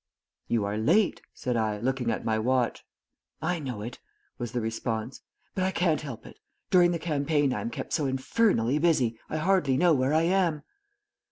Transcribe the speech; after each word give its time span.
"You 0.47 0.65
are 0.65 0.77
late," 0.79 1.21
said 1.31 1.55
I, 1.55 1.77
looking 1.77 2.09
at 2.09 2.25
my 2.25 2.39
watch. 2.39 2.83
"I 3.39 3.59
know 3.59 3.83
it," 3.83 3.99
was 4.39 4.51
the 4.51 4.59
response. 4.59 5.21
"But 5.53 5.63
I 5.63 5.69
can't 5.69 6.01
help 6.01 6.25
it. 6.25 6.39
During 6.71 6.89
the 6.89 6.97
campaign 6.97 7.53
I 7.53 7.61
am 7.61 7.69
kept 7.69 7.93
so 7.93 8.07
infernally 8.07 8.79
busy 8.79 9.19
I 9.29 9.37
hardly 9.37 9.77
know 9.77 9.93
where 9.93 10.15
I 10.15 10.23
am." 10.23 10.63